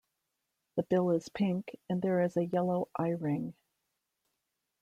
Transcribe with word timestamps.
The 0.77 0.83
bill 0.89 1.11
is 1.11 1.29
pink, 1.29 1.75
and 1.87 2.01
there 2.01 2.21
is 2.23 2.35
a 2.35 2.47
yellow 2.47 2.89
eye-ring. 2.97 3.53